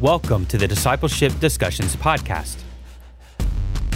[0.00, 2.58] Welcome to the Discipleship Discussions Podcast.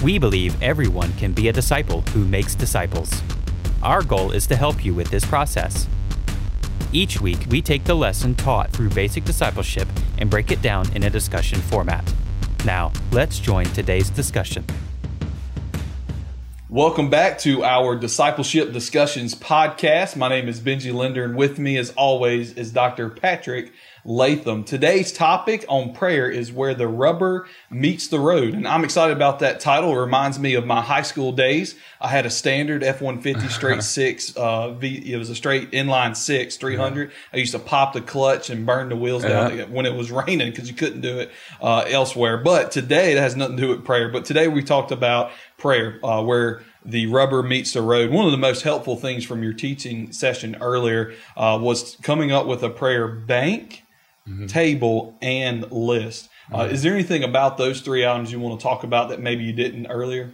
[0.02, 3.12] We believe everyone can be a disciple who makes disciples.
[3.82, 5.86] Our goal is to help you with this process.
[6.90, 11.02] Each week, we take the lesson taught through basic discipleship and break it down in
[11.02, 12.10] a discussion format.
[12.64, 14.64] Now, let's join today's discussion.
[16.70, 20.14] Welcome back to our Discipleship Discussions podcast.
[20.14, 23.08] My name is Benji Linder, and with me, as always, is Dr.
[23.10, 23.72] Patrick
[24.04, 24.62] Latham.
[24.62, 28.54] Today's topic on prayer is where the rubber meets the road.
[28.54, 29.90] And I'm excited about that title.
[29.90, 31.74] It reminds me of my high school days.
[32.00, 36.56] I had a standard F-150 straight six, uh, v, it was a straight inline six,
[36.56, 37.10] 300.
[37.32, 39.64] I used to pop the clutch and burn the wheels down Yeah.
[39.64, 42.38] when it was raining because you couldn't do it, uh, elsewhere.
[42.38, 44.08] But today it has nothing to do with prayer.
[44.08, 48.10] But today we talked about prayer, uh, where the rubber meets the road.
[48.10, 52.46] One of the most helpful things from your teaching session earlier uh, was coming up
[52.46, 53.84] with a prayer bank,
[54.48, 56.28] table, and list.
[56.52, 59.44] Uh, is there anything about those three items you want to talk about that maybe
[59.44, 60.32] you didn't earlier?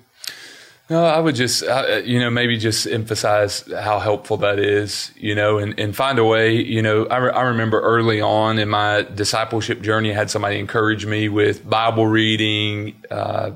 [0.88, 5.34] No, I would just, uh, you know, maybe just emphasize how helpful that is, you
[5.34, 8.68] know, and, and find a way, you know, I, re- I remember early on in
[8.68, 13.50] my discipleship journey, I had somebody encourage me with Bible reading, uh,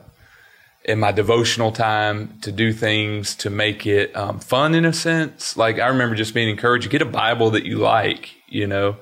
[0.84, 5.56] in my devotional time to do things to make it um, fun in a sense.
[5.56, 8.96] Like I remember just being encouraged, to get a Bible that you like, you know.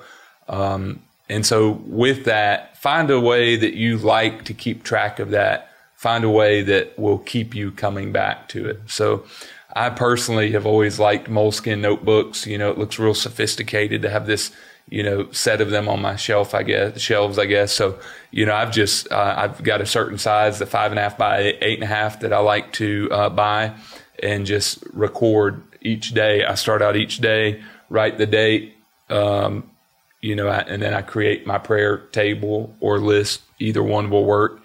[0.48, 5.30] Um, and so with that, find a way that you like to keep track of
[5.30, 5.70] that.
[5.94, 8.80] Find a way that will keep you coming back to it.
[8.86, 9.24] So
[9.74, 12.46] I personally have always liked Moleskine notebooks.
[12.46, 14.50] You know, it looks real sophisticated to have this,
[14.90, 17.72] you know, set of them on my shelf, I guess, shelves, I guess.
[17.72, 17.98] So,
[18.30, 21.18] you know, I've just, uh, I've got a certain size, the five and a half
[21.18, 23.74] by eight and a half that I like to uh, buy
[24.22, 26.44] and just record each day.
[26.44, 28.76] I start out each day, write the date,
[29.10, 29.70] um,
[30.20, 33.42] you know, I, and then I create my prayer table or list.
[33.58, 34.60] Either one will work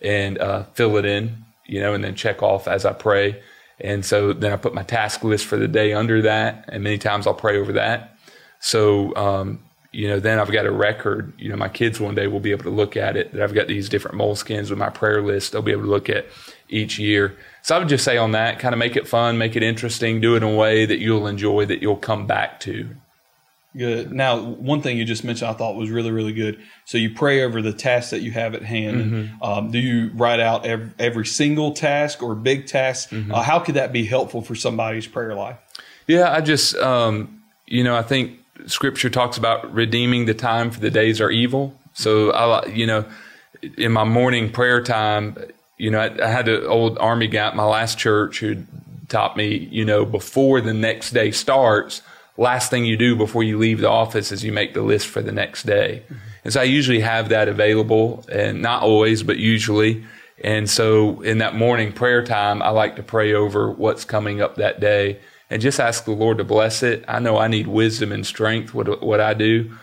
[0.00, 3.40] and uh, fill it in, you know, and then check off as I pray.
[3.80, 6.98] And so then I put my task list for the day under that, and many
[6.98, 8.16] times I'll pray over that.
[8.60, 9.60] So, um,
[9.90, 11.32] you know, then I've got a record.
[11.38, 13.32] You know, my kids one day will be able to look at it.
[13.32, 15.52] That I've got these different Moleskines with my prayer list.
[15.52, 16.26] They'll be able to look at
[16.68, 17.36] each year.
[17.62, 20.20] So I would just say on that, kind of make it fun, make it interesting,
[20.20, 22.88] do it in a way that you'll enjoy, that you'll come back to.
[23.76, 24.12] Good.
[24.12, 26.58] Now, one thing you just mentioned I thought was really, really good.
[26.84, 29.30] So you pray over the tasks that you have at hand.
[29.42, 33.12] Um, do you write out every, every single task or big task?
[33.12, 35.58] Uh, how could that be helpful for somebody's prayer life?
[36.06, 40.80] Yeah, I just, um, you know, I think scripture talks about redeeming the time for
[40.80, 41.78] the days are evil.
[41.94, 43.04] So I, you know,
[43.76, 45.36] in my morning prayer time,
[45.76, 48.64] you know, I, I had an old army guy at my last church who
[49.08, 52.02] taught me, you know, before the next day starts,
[52.36, 55.22] last thing you do before you leave the office is you make the list for
[55.22, 56.02] the next day.
[56.04, 56.14] Mm-hmm.
[56.44, 60.04] And so I usually have that available and not always, but usually.
[60.42, 64.56] And so in that morning prayer time, I like to pray over what's coming up
[64.56, 65.18] that day
[65.50, 67.04] and just ask the Lord to bless it.
[67.08, 69.76] I know I need wisdom and strength, what, what I do,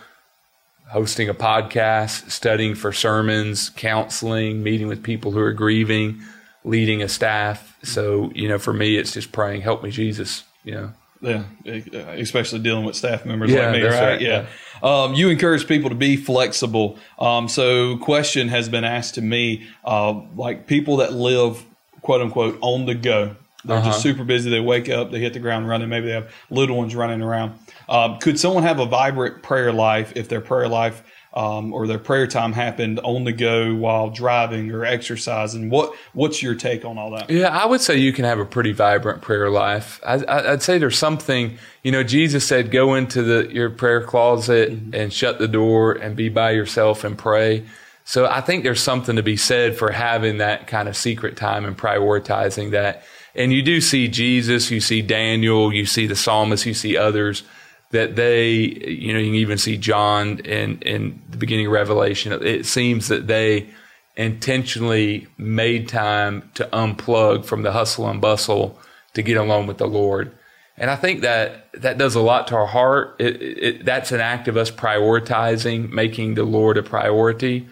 [0.90, 6.22] hosting a podcast, studying for sermons, counseling, meeting with people who are grieving,
[6.64, 7.76] leading a staff.
[7.82, 10.92] So, you know, for me, it's just praying, help me, Jesus, you know.
[11.22, 14.00] Yeah, especially dealing with staff members Yeah, like me, right?
[14.00, 14.46] right, Yeah.
[14.82, 16.98] Um, you encourage people to be flexible.
[17.18, 21.64] Um, so, question has been asked to me, uh, like people that live,
[22.02, 23.34] quote unquote, on the go.
[23.66, 23.90] They're Uh-huh.
[23.90, 24.48] just super busy.
[24.50, 25.88] They wake up, they hit the ground running.
[25.88, 27.58] Maybe they have little ones running around.
[27.88, 31.02] Um, could someone have a vibrant prayer life if their prayer life
[31.34, 35.68] um, or their prayer time happened on the go while driving or exercising?
[35.70, 37.28] What What's your take on all that?
[37.28, 40.00] Yeah, I would say you can have a pretty vibrant prayer life.
[40.04, 44.02] I, I, I'd say there's something, you know, Jesus said, go into the, your prayer
[44.02, 47.64] closet and shut the door and be by yourself and pray.
[48.08, 51.64] So I think there's something to be said for having that kind of secret time
[51.64, 53.04] and prioritizing that.
[53.36, 57.42] And you do see Jesus, you see Daniel, you see the psalmist, you see others
[57.90, 62.32] that they, you know, you can even see John in, in the beginning of Revelation.
[62.32, 63.68] It seems that they,
[64.16, 68.78] intentionally made time to unplug from the hustle and bustle
[69.14, 70.32] to get alone with the Lord.
[70.78, 73.16] And I think that that does a lot to our heart.
[73.18, 77.68] It, it, that's an act of us prioritizing, making the Lord a priority.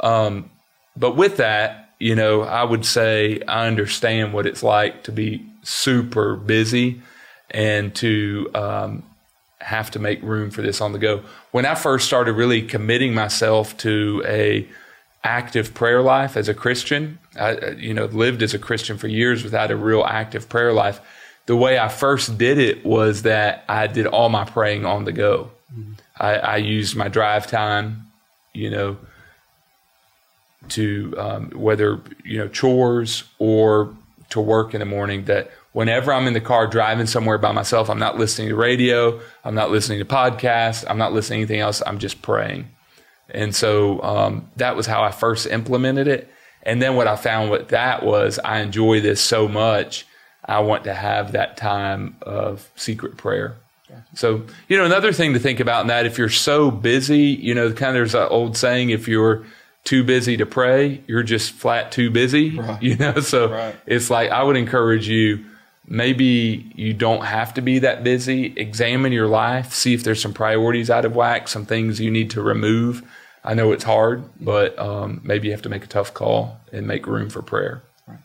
[0.00, 0.50] Um,
[0.96, 5.46] but with that, you know, I would say I understand what it's like to be
[5.62, 7.00] super busy
[7.50, 9.04] and to um,
[9.60, 11.22] have to make room for this on the go.
[11.52, 14.66] When I first started really committing myself to a
[15.24, 17.18] active prayer life as a Christian.
[17.38, 21.00] I, you know, lived as a Christian for years without a real active prayer life.
[21.46, 25.12] The way I first did it was that I did all my praying on the
[25.12, 25.50] go.
[26.18, 28.06] I, I used my drive time,
[28.52, 28.98] you know,
[30.70, 33.94] to um, whether you know chores or
[34.30, 37.90] to work in the morning that whenever I'm in the car driving somewhere by myself,
[37.90, 41.60] I'm not listening to radio, I'm not listening to podcasts, I'm not listening to anything
[41.60, 41.82] else.
[41.86, 42.68] I'm just praying.
[43.28, 46.30] And so um, that was how I first implemented it.
[46.62, 50.06] And then what I found with that was I enjoy this so much.
[50.44, 53.56] I want to have that time of secret prayer.
[54.14, 57.54] So, you know, another thing to think about in that, if you're so busy, you
[57.54, 59.44] know, kind of there's that old saying, if you're
[59.84, 62.82] too busy to pray, you're just flat too busy, right.
[62.82, 63.20] you know?
[63.20, 63.76] So right.
[63.86, 65.44] it's like, I would encourage you,
[65.86, 68.54] maybe you don't have to be that busy.
[68.56, 72.30] Examine your life, see if there's some priorities out of whack, some things you need
[72.30, 73.02] to remove.
[73.42, 76.86] I know it's hard, but um, maybe you have to make a tough call and
[76.86, 77.82] make room for prayer.
[78.06, 78.18] Right.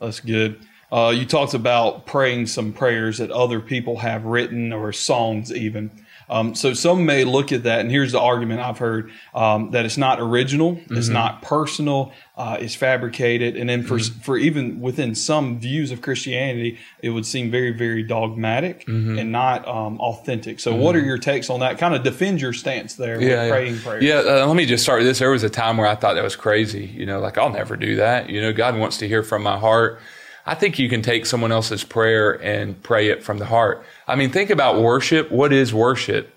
[0.00, 0.60] That's good.
[0.90, 5.90] Uh, you talked about praying some prayers that other people have written or songs even.
[6.28, 9.84] Um, so some may look at that, and here's the argument I've heard um, that
[9.84, 10.96] it's not original, mm-hmm.
[10.96, 14.20] it's not personal, uh, it's fabricated, and then for mm-hmm.
[14.20, 19.18] for even within some views of Christianity, it would seem very very dogmatic mm-hmm.
[19.18, 20.58] and not um, authentic.
[20.58, 21.08] So, what are mm-hmm.
[21.08, 21.78] your takes on that?
[21.78, 24.02] Kind of defend your stance there yeah, with praying prayers.
[24.02, 25.20] Yeah, uh, let me just start with this.
[25.20, 26.86] There was a time where I thought that was crazy.
[26.86, 28.28] You know, like I'll never do that.
[28.30, 30.00] You know, God wants to hear from my heart.
[30.46, 33.84] I think you can take someone else's prayer and pray it from the heart.
[34.06, 35.30] I mean, think about worship.
[35.30, 36.32] What is worship?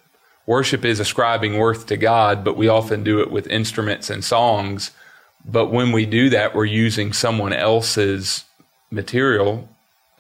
[0.48, 4.90] Worship is ascribing worth to God, but we often do it with instruments and songs.
[5.46, 8.46] But when we do that, we're using someone else's
[8.90, 9.70] material.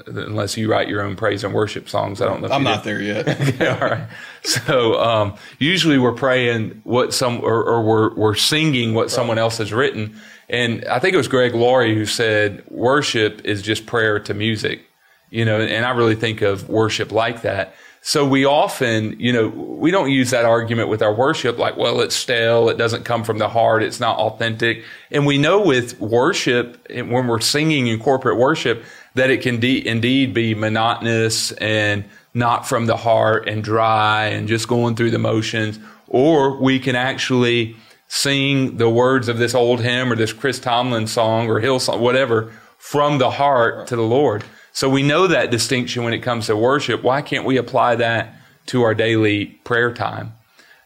[0.06, 2.48] Unless you write your own praise and worship songs, I don't know.
[2.50, 3.28] I'm not there yet.
[3.42, 4.08] okay, all right.
[4.44, 9.12] So um, usually we're praying what some, or, or we're we're singing what right.
[9.12, 10.16] someone else has written.
[10.50, 14.82] And I think it was Greg Laurie who said worship is just prayer to music,
[15.30, 17.76] you know, and I really think of worship like that.
[18.02, 22.00] So we often, you know, we don't use that argument with our worship like, well,
[22.00, 22.70] it's stale.
[22.70, 23.84] It doesn't come from the heart.
[23.84, 24.86] It's not authentic.
[25.12, 28.84] And we know with worship, when we're singing in corporate worship,
[29.16, 34.48] that it can de- indeed be monotonous and not from the heart and dry and
[34.48, 35.78] just going through the motions.
[36.08, 37.76] Or we can actually,
[38.10, 42.52] sing the words of this old hymn or this Chris Tomlin song or Hillsong, whatever,
[42.78, 44.44] from the heart to the Lord.
[44.74, 47.04] So we know that distinction when it comes to worship.
[47.04, 48.34] Why can't we apply that
[48.68, 50.34] to our daily prayer time?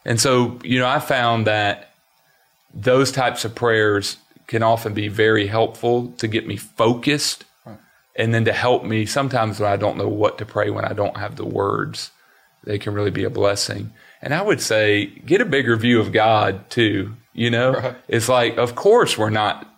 [0.04, 1.94] And so, you know, I found that
[2.74, 7.44] those types of prayers can often be very helpful to get me focused
[8.16, 10.92] and then to help me sometimes when I don't know what to pray, when I
[10.92, 12.10] don't have the words,
[12.64, 13.92] they can really be a blessing.
[14.22, 17.14] And I would say get a bigger view of God too.
[17.32, 17.96] You know, right.
[18.06, 19.68] it's like, of course, we're not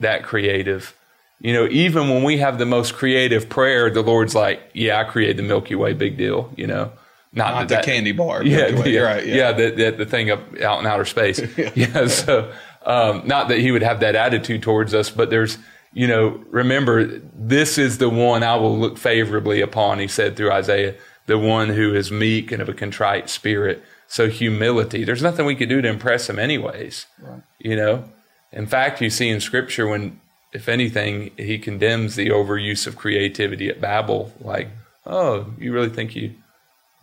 [0.00, 0.94] that creative.
[1.40, 5.04] You know, even when we have the most creative prayer, the Lord's like, "Yeah, I
[5.04, 5.92] created the Milky Way.
[5.92, 6.92] Big deal." You know,
[7.32, 8.42] not, not the that, candy bar.
[8.42, 9.26] Yeah, yeah, right.
[9.26, 11.38] Yeah, yeah the, the, the, thing up out in outer space.
[11.56, 11.70] yeah.
[11.74, 12.06] yeah.
[12.06, 12.52] So,
[12.84, 15.58] um, not that He would have that attitude towards us, but there's,
[15.92, 19.98] you know, remember, this is the one I will look favorably upon.
[19.98, 20.94] He said through Isaiah,
[21.26, 25.56] the one who is meek and of a contrite spirit so humility, there's nothing we
[25.56, 27.06] could do to impress him anyways.
[27.20, 27.42] Right.
[27.58, 28.04] You know?
[28.52, 30.20] In fact, you see in scripture when
[30.52, 34.68] if anything, he condemns the overuse of creativity at Babel, like,
[35.04, 36.34] oh, you really think you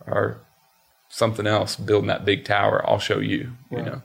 [0.06, 0.38] are
[1.08, 2.84] something else building that big tower?
[2.88, 3.84] I'll show you, right.
[3.84, 4.02] you know.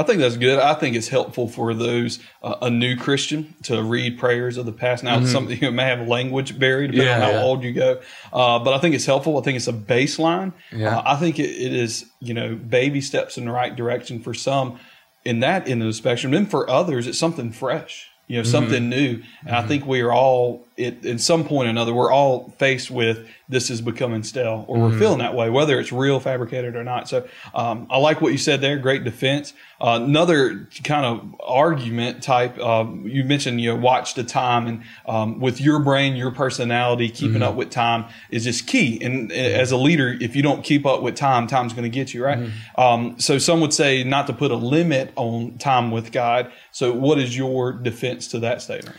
[0.00, 0.58] I think that's good.
[0.58, 4.72] I think it's helpful for those uh, a new Christian to read prayers of the
[4.72, 5.04] past.
[5.04, 5.26] Now, mm-hmm.
[5.26, 7.44] something you may have language buried depending yeah, on how yeah.
[7.44, 8.00] old you go,
[8.32, 9.38] uh, but I think it's helpful.
[9.38, 10.52] I think it's a baseline.
[10.72, 10.98] Yeah.
[10.98, 14.34] Uh, I think it, it is you know baby steps in the right direction for
[14.34, 14.80] some
[15.24, 16.32] in that end of the spectrum.
[16.32, 18.50] Then for others, it's something fresh you know, mm-hmm.
[18.52, 19.08] something new.
[19.40, 19.54] And mm-hmm.
[19.54, 23.26] I think we are all, it, in some point or another, we're all faced with
[23.48, 24.84] this is becoming stale, or mm-hmm.
[24.84, 27.08] we're feeling that way, whether it's real, fabricated, or not.
[27.08, 28.78] So um, I like what you said there.
[28.78, 29.52] Great defense.
[29.80, 32.56] Uh, another kind of argument type.
[32.58, 37.08] Uh, you mentioned you know watch the time, and um, with your brain, your personality,
[37.08, 37.42] keeping mm-hmm.
[37.42, 39.02] up with time is just key.
[39.02, 42.14] And as a leader, if you don't keep up with time, time's going to get
[42.14, 42.38] you right.
[42.38, 42.80] Mm-hmm.
[42.80, 46.52] Um, so some would say not to put a limit on time with God.
[46.70, 48.96] So what is your defense to that statement?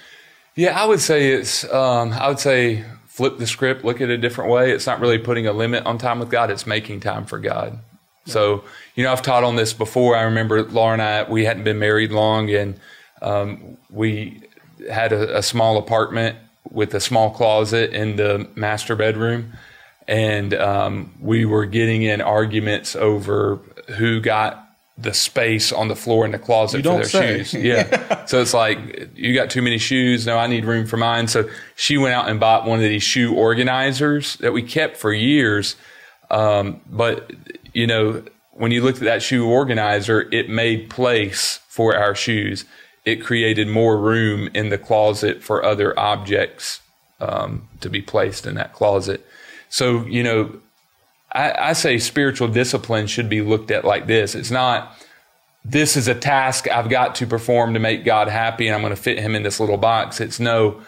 [0.55, 1.63] Yeah, I would say it's.
[1.71, 4.71] Um, I would say flip the script, look at it a different way.
[4.71, 6.49] It's not really putting a limit on time with God.
[6.49, 7.79] It's making time for God.
[8.25, 8.63] So,
[8.95, 10.15] you know, I've taught on this before.
[10.15, 12.79] I remember Laura and I, we hadn't been married long, and
[13.21, 14.43] um, we
[14.89, 16.37] had a, a, small apartment
[16.69, 19.53] with a small closet in the master bedroom.
[20.07, 23.57] And um, we were getting in arguments over
[23.97, 27.43] who got the space on the floor in the closet for their say.
[27.43, 27.53] shoes.
[27.63, 28.25] Yeah.
[28.25, 30.25] so it's like, you got too many shoes.
[30.27, 31.27] No, I need room for mine.
[31.27, 35.11] So she went out and bought one of these shoe organizers that we kept for
[35.13, 35.75] years.
[36.29, 37.31] Um, but
[37.73, 42.65] you know, when you looked at that shoe organizer, it made place for our shoes.
[43.05, 46.81] it created more room in the closet for other objects
[47.19, 49.25] um, to be placed in that closet.
[49.69, 50.59] So, you know,
[51.33, 54.35] I, I say spiritual discipline should be looked at like this.
[54.35, 54.95] It's not,
[55.63, 58.95] this is a task I've got to perform to make God happy and I'm going
[58.95, 60.19] to fit him in this little box.
[60.19, 60.81] It's no,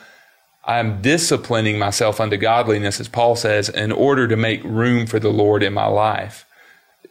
[0.65, 5.31] I'm disciplining myself unto godliness, as Paul says, in order to make room for the
[5.31, 6.45] Lord in my life,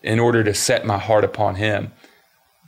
[0.03, 1.93] in order to set my heart upon him.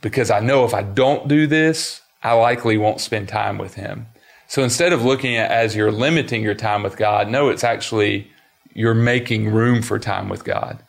[0.01, 4.07] Because I know if I don't do this, I likely won't spend time with him.
[4.47, 8.31] So instead of looking at as you're limiting your time with God, no, it's actually
[8.75, 10.83] you're making room for time with God.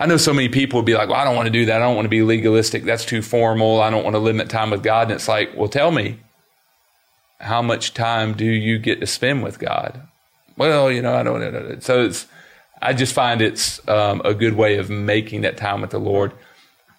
[0.00, 1.76] I know so many people would be like, well, I don't want to do that.
[1.76, 2.84] I don't want to be legalistic.
[2.84, 3.82] That's too formal.
[3.82, 5.02] I don't want to limit time with God.
[5.02, 6.18] And it's like, well, tell me,
[7.38, 10.00] how much time do you get to spend with God?
[10.56, 11.76] Well, you know, I don't know.
[11.80, 12.26] So it's,
[12.80, 16.32] I just find it's um, a good way of making that time with the Lord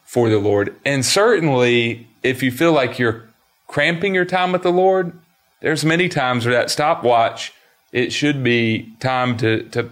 [0.06, 0.76] for the Lord.
[0.86, 3.28] And certainly, if you feel like you're
[3.68, 5.18] cramping your time with the Lord,
[5.62, 7.52] there's many times where that stopwatch,
[7.92, 9.90] it should be time to, to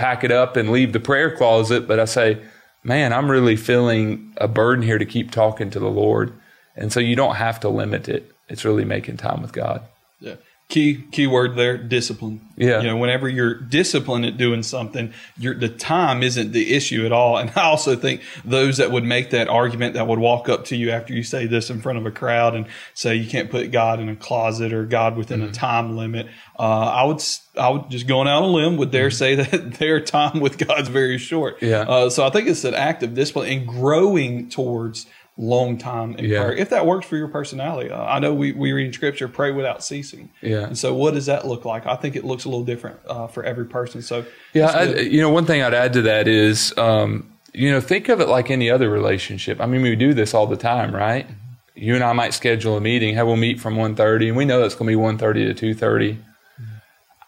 [0.00, 1.86] pack it up and leave the prayer closet.
[1.86, 2.42] But I say,
[2.82, 6.32] man, I'm really feeling a burden here to keep talking to the Lord.
[6.74, 8.32] And so you don't have to limit it.
[8.48, 9.82] It's really making time with God.
[10.18, 10.36] Yeah.
[10.70, 12.40] Key key word there, discipline.
[12.56, 12.80] Yeah.
[12.80, 17.12] You know, whenever you're disciplined at doing something, your the time isn't the issue at
[17.12, 17.38] all.
[17.40, 20.76] And I also think those that would make that argument that would walk up to
[20.76, 23.70] you after you say this in front of a crowd and say you can't put
[23.70, 25.50] God in a closet or God within mm-hmm.
[25.50, 26.28] a time limit.
[26.58, 27.22] Uh, I would
[27.56, 29.16] I would just going out on a limb would dare mm-hmm.
[29.16, 31.62] say that their time with God's very short.
[31.62, 31.80] Yeah.
[31.80, 35.06] Uh, so I think it's an act of discipline and growing towards
[35.40, 36.44] long time in yeah.
[36.44, 36.52] prayer.
[36.52, 39.50] If that works for your personality, uh, I know we, we read in scripture, pray
[39.50, 40.30] without ceasing.
[40.42, 40.64] Yeah.
[40.64, 41.86] And so what does that look like?
[41.86, 44.02] I think it looks a little different uh, for every person.
[44.02, 47.80] So yeah, I, you know, one thing I'd add to that is, um, you know,
[47.80, 49.60] think of it like any other relationship.
[49.60, 51.26] I mean, we do this all the time, right?
[51.74, 53.14] You and I might schedule a meeting.
[53.14, 56.16] Hey, we'll meet from 1.30 and we know it's going to be 1.30 to 2.30.
[56.16, 56.64] Mm-hmm.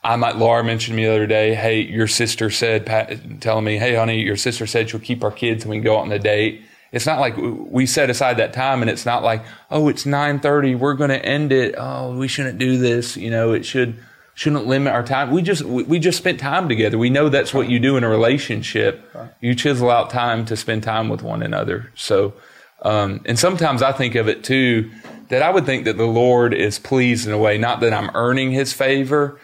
[0.04, 3.78] I might, Laura mentioned me the other day, hey, your sister said, Pat, telling me,
[3.78, 6.12] hey, honey, your sister said she'll keep our kids and we can go out on
[6.12, 6.62] a date
[6.92, 10.74] it's not like we set aside that time and it's not like, oh, it's 930.
[10.74, 11.74] We're going to end it.
[11.78, 13.16] Oh, we shouldn't do this.
[13.16, 13.98] You know, it should,
[14.34, 15.30] shouldn't limit our time.
[15.30, 16.98] We just, we just spent time together.
[16.98, 19.10] We know that's what you do in a relationship.
[19.40, 21.90] You chisel out time to spend time with one another.
[21.94, 22.34] So,
[22.82, 24.90] um, and sometimes I think of it too,
[25.30, 28.10] that I would think that the Lord is pleased in a way, not that I'm
[28.14, 29.40] earning his favor.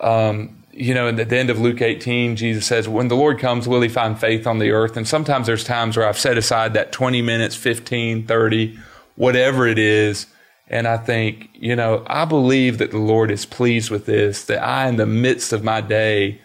[0.00, 3.66] Um, you know, at the end of Luke 18, Jesus says, when the Lord comes,
[3.66, 4.96] will he find faith on the earth?
[4.96, 8.78] And sometimes there's times where I've set aside that 20 minutes, 15, 30,
[9.14, 10.26] whatever it is.
[10.68, 14.62] And I think, you know, I believe that the Lord is pleased with this, that
[14.62, 16.40] I, in the midst of my day,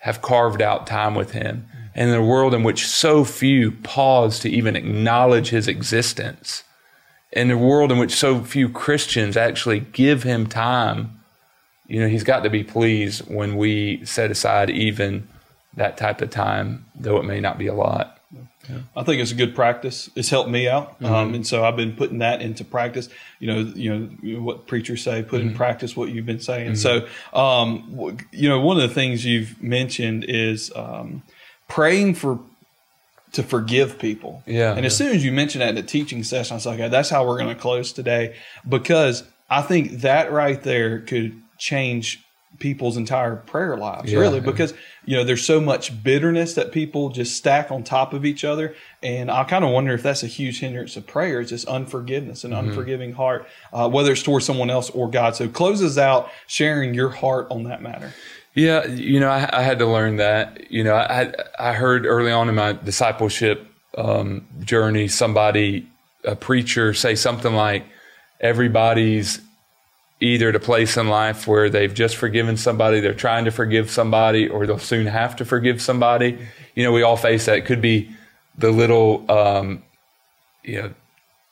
[0.00, 1.66] have carved out time with him.
[1.96, 6.62] And in a world in which so few pause to even acknowledge his existence,
[7.32, 11.17] in a world in which so few Christians actually give him time
[11.88, 15.26] you know, he's got to be pleased when we set aside even
[15.74, 18.20] that type of time, though it may not be a lot.
[18.68, 18.80] Yeah.
[18.94, 20.10] I think it's a good practice.
[20.14, 21.14] It's helped me out, um, mm-hmm.
[21.14, 23.08] um, and so I've been putting that into practice.
[23.38, 25.50] You know, you know what preachers say, put mm-hmm.
[25.50, 26.72] in practice what you've been saying.
[26.72, 27.06] Mm-hmm.
[27.32, 31.22] So, um, you know, one of the things you've mentioned is um,
[31.68, 32.38] praying for
[33.32, 34.42] to forgive people.
[34.46, 34.74] Yeah.
[34.74, 36.88] And as soon as you mentioned that in the teaching session, I was like, okay,
[36.88, 38.36] that's how we're going to close today
[38.68, 42.24] because I think that right there could change
[42.58, 44.74] people's entire prayer lives yeah, really because
[45.04, 48.74] you know there's so much bitterness that people just stack on top of each other.
[49.02, 52.44] And i kind of wonder if that's a huge hindrance of prayer it's just unforgiveness
[52.44, 52.68] and mm-hmm.
[52.68, 55.36] unforgiving heart uh, whether it's towards someone else or god.
[55.36, 58.12] So closes out sharing your heart on that matter.
[58.54, 60.70] Yeah you know i, I had to learn that.
[60.70, 65.86] You know i i heard early on in my discipleship um, journey somebody
[66.24, 67.84] a preacher say something like
[68.40, 69.40] everybody's
[70.20, 74.48] either a place in life where they've just forgiven somebody, they're trying to forgive somebody,
[74.48, 76.38] or they'll soon have to forgive somebody.
[76.74, 77.58] You know, we all face that.
[77.58, 78.10] It could be
[78.56, 79.82] the little, um,
[80.64, 80.94] you know,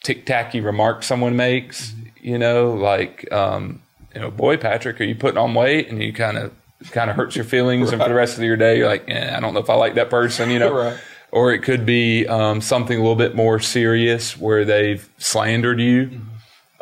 [0.02, 3.82] tic tacky remark someone makes, you know, like, um,
[4.14, 5.88] you know, boy, Patrick, are you putting on weight?
[5.88, 6.52] And you kind of,
[6.90, 7.86] kind of hurts your feelings.
[7.86, 7.94] Right.
[7.94, 9.74] And for the rest of your day, you're like, eh, I don't know if I
[9.74, 10.74] like that person, you know.
[10.74, 10.98] right.
[11.32, 16.06] Or it could be um, something a little bit more serious where they've slandered you.
[16.06, 16.35] Mm-hmm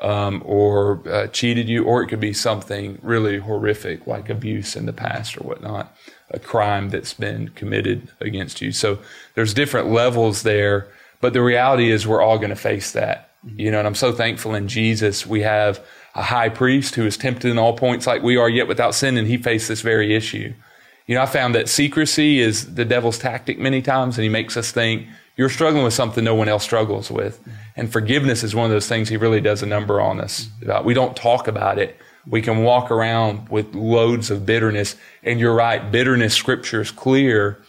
[0.05, 4.85] um, or uh, cheated you, or it could be something really horrific like abuse in
[4.85, 5.97] the past or whatnot,
[6.31, 8.71] a crime that's been committed against you.
[8.71, 8.99] So
[9.35, 10.89] there's different levels there,
[11.23, 13.31] but the reality is we're all going to face that.
[13.47, 13.61] Mm-hmm.
[13.61, 15.83] You know, and I'm so thankful in Jesus we have
[16.15, 19.17] a high priest who is tempted in all points like we are, yet without sin,
[19.17, 20.53] and he faced this very issue.
[21.07, 24.57] You know, I found that secrecy is the devil's tactic many times, and he makes
[24.59, 27.41] us think you're struggling with something no one else struggles with.
[27.76, 30.85] And forgiveness is one of those things he really does a number on us about.
[30.85, 31.97] We don't talk about it.
[32.26, 34.97] We can walk around with loads of bitterness.
[35.23, 37.62] And you're right, bitterness, scripture is clear.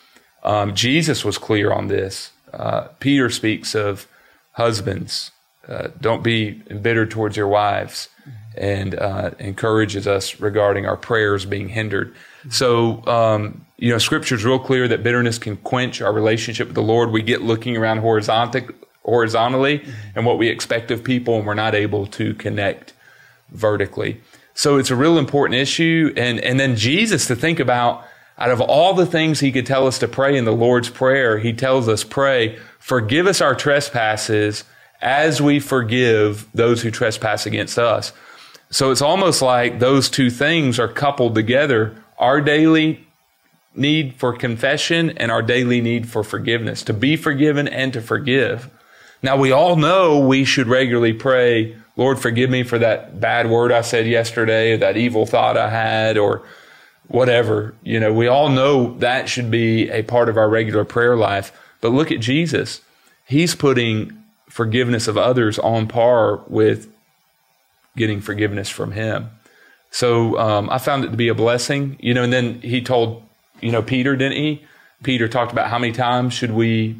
[0.43, 2.31] Um, Jesus was clear on this.
[2.53, 4.07] Uh, Peter speaks of
[4.51, 5.31] husbands,
[5.67, 8.07] uh, don't be embittered towards your wives,
[8.55, 12.15] and uh, encourages us regarding our prayers being hindered.
[12.49, 16.75] So, um, you know, scripture is real clear that bitterness can quench our relationship with
[16.75, 17.11] the Lord.
[17.11, 18.67] We get looking around horizontal,
[19.03, 22.93] horizontally and what we expect of people, and we're not able to connect
[23.51, 24.21] vertically.
[24.53, 26.13] So it's a real important issue.
[26.15, 28.05] And, and then Jesus to think about
[28.37, 31.39] out of all the things he could tell us to pray in the Lord's Prayer,
[31.39, 34.63] he tells us, pray, forgive us our trespasses
[35.01, 38.11] as we forgive those who trespass against us.
[38.69, 43.04] So it's almost like those two things are coupled together our daily
[43.75, 48.69] need for confession and our daily need for forgiveness, to be forgiven and to forgive.
[49.21, 53.71] Now, we all know we should regularly pray, Lord, forgive me for that bad word
[53.71, 56.43] I said yesterday, or that evil thought I had, or
[57.07, 57.73] whatever.
[57.83, 61.51] You know, we all know that should be a part of our regular prayer life.
[61.81, 62.81] But look at Jesus.
[63.25, 66.91] He's putting forgiveness of others on par with
[67.95, 69.29] getting forgiveness from Him.
[69.91, 72.23] So um, I found it to be a blessing, you know.
[72.23, 73.23] And then He told,
[73.65, 74.63] you know, Peter, didn't He?
[75.03, 76.95] Peter talked about how many times should we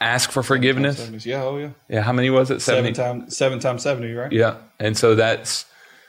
[0.00, 1.26] ask for forgiveness?
[1.26, 1.70] Yeah, oh yeah.
[1.88, 2.60] Yeah, how many was it?
[2.60, 4.32] Seven times seven times seventy, right?
[4.32, 5.66] Yeah, and so that's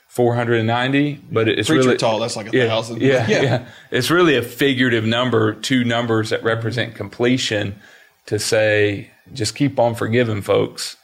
[0.10, 2.20] 490, but it's Preacher really tall.
[2.20, 3.01] That's like a yeah, thousand.
[3.01, 3.65] Yeah, yeah, yeah.
[3.91, 7.79] It's really a figurative number, two numbers that represent completion
[8.25, 10.98] to say, just keep on forgiving folks.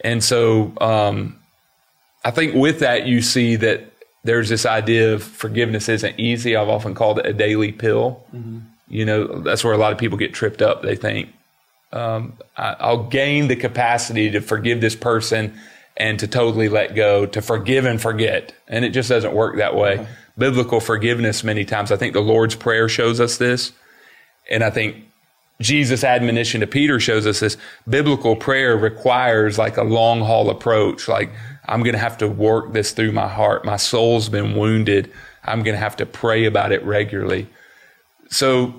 [0.00, 1.38] And so um,
[2.22, 3.93] I think with that, you see that
[4.24, 6.56] there's this idea of forgiveness isn't easy.
[6.56, 8.24] I've often called it a daily pill.
[8.88, 10.82] You know, that's where a lot of people get tripped up.
[10.82, 11.28] They think,
[11.92, 15.58] um, I, I'll gain the capacity to forgive this person
[15.96, 18.52] and to totally let go, to forgive and forget.
[18.66, 20.06] And it just doesn't work that way.
[20.36, 23.72] Biblical forgiveness, many times, I think the Lord's Prayer shows us this.
[24.50, 24.96] And I think
[25.60, 27.56] Jesus' admonition to Peter shows us this.
[27.88, 31.06] Biblical prayer requires like a long haul approach.
[31.06, 31.30] Like,
[31.66, 33.64] I'm going to have to work this through my heart.
[33.64, 35.12] My soul's been wounded.
[35.44, 37.48] I'm going to have to pray about it regularly.
[38.30, 38.74] So,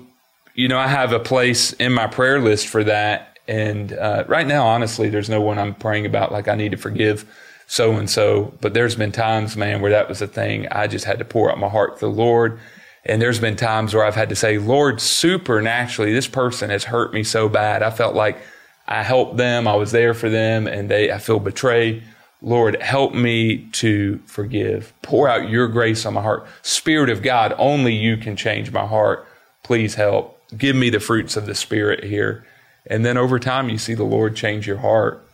[0.54, 3.38] you know, I have a place in my prayer list for that.
[3.48, 6.76] And uh, right now, honestly, there's no one I'm praying about like I need to
[6.76, 7.24] forgive
[7.66, 8.54] so and so.
[8.60, 10.66] But there's been times, man, where that was a thing.
[10.70, 12.58] I just had to pour out my heart to the Lord.
[13.04, 17.14] And there's been times where I've had to say, Lord, supernaturally, this person has hurt
[17.14, 17.82] me so bad.
[17.82, 18.38] I felt like
[18.88, 19.68] I helped them.
[19.68, 22.02] I was there for them and they, I feel betrayed.
[22.42, 24.92] Lord, help me to forgive.
[25.02, 26.46] Pour out your grace on my heart.
[26.62, 29.26] Spirit of God, only you can change my heart.
[29.62, 30.38] Please help.
[30.56, 32.46] Give me the fruits of the Spirit here.
[32.88, 35.26] And then over time, you see the Lord change your heart.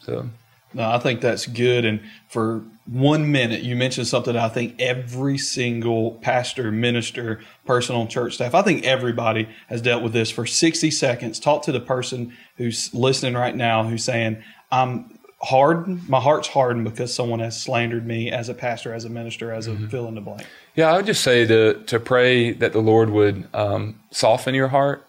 [0.00, 0.28] So,
[0.74, 1.84] No, I think that's good.
[1.84, 8.08] And for one minute, you mentioned something I think every single pastor, minister, person on
[8.08, 11.38] church staff, I think everybody has dealt with this for 60 seconds.
[11.38, 16.84] Talk to the person who's listening right now who's saying, I'm hardened, my heart's hardened
[16.84, 20.14] because someone has slandered me as a pastor, as a minister, as a fill in
[20.14, 20.46] the blank.
[20.76, 24.68] yeah, I would just say to, to pray that the Lord would um, soften your
[24.68, 25.04] heart.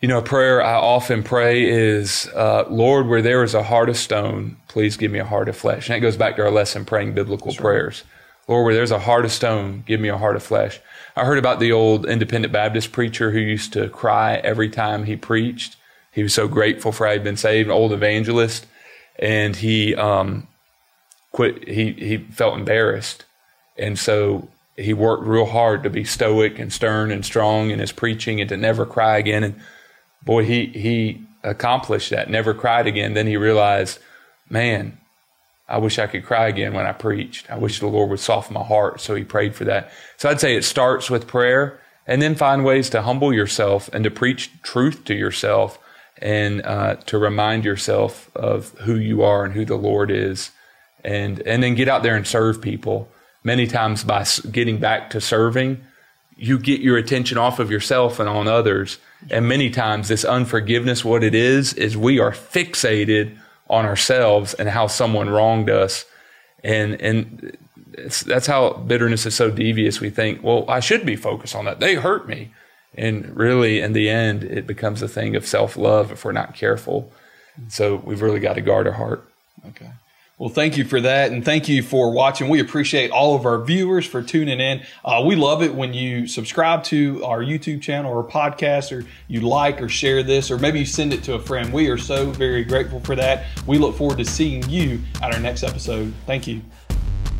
[0.00, 3.88] You know, a prayer I often pray is, uh, Lord, where there is a heart
[3.88, 5.88] of stone, please give me a heart of flesh.
[5.88, 8.02] And that goes back to our lesson praying biblical prayers.
[8.48, 10.80] Lord, where there's a heart of stone, give me a heart of flesh.
[11.14, 15.14] I heard about the old independent Baptist preacher who used to cry every time he
[15.16, 15.76] preached.
[16.10, 18.66] He was so grateful for how he'd been saved, an old evangelist.
[19.18, 20.48] And he, um,
[21.32, 23.24] quit, he, he felt embarrassed.
[23.76, 27.92] And so he worked real hard to be stoic and stern and strong in his
[27.92, 29.44] preaching and to never cry again.
[29.44, 29.60] And
[30.24, 33.14] boy, he, he accomplished that, never cried again.
[33.14, 33.98] Then he realized,
[34.48, 34.98] man,
[35.68, 37.50] I wish I could cry again when I preached.
[37.50, 39.00] I wish the Lord would soften my heart.
[39.00, 39.90] So he prayed for that.
[40.16, 44.04] So I'd say it starts with prayer and then find ways to humble yourself and
[44.04, 45.78] to preach truth to yourself
[46.22, 50.52] and uh, to remind yourself of who you are and who the Lord is.
[51.04, 53.08] And, and then get out there and serve people.
[53.42, 55.84] Many times by getting back to serving,
[56.36, 58.98] you get your attention off of yourself and on others.
[59.30, 63.36] And many times this unforgiveness, what it is, is we are fixated
[63.68, 66.04] on ourselves and how someone wronged us.
[66.62, 67.56] And, and
[68.26, 70.00] that's how bitterness is so devious.
[70.00, 71.80] We think, well, I should be focused on that.
[71.80, 72.52] They hurt me.
[72.94, 76.54] And really, in the end, it becomes a thing of self love if we're not
[76.54, 77.10] careful.
[77.68, 79.28] So we've really got to guard our heart.
[79.68, 79.90] Okay.
[80.38, 81.30] Well, thank you for that.
[81.30, 82.48] And thank you for watching.
[82.48, 84.82] We appreciate all of our viewers for tuning in.
[85.04, 89.42] Uh, we love it when you subscribe to our YouTube channel or podcast, or you
[89.42, 91.72] like or share this, or maybe you send it to a friend.
[91.72, 93.44] We are so very grateful for that.
[93.68, 96.12] We look forward to seeing you at our next episode.
[96.26, 96.62] Thank you.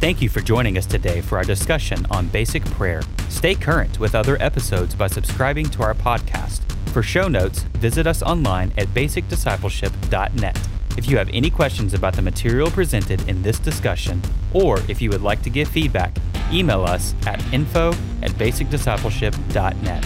[0.03, 3.03] Thank you for joining us today for our discussion on basic prayer.
[3.29, 6.61] Stay current with other episodes by subscribing to our podcast.
[6.89, 10.69] For show notes, visit us online at basicdiscipleship.net.
[10.99, 14.21] If you have any questions about the material presented in this discussion,
[14.53, 16.17] or if you would like to give feedback,
[16.51, 17.91] email us at info
[18.23, 20.05] at basicdiscipleship.net.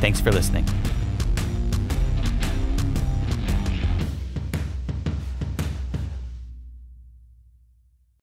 [0.00, 0.64] Thanks for listening.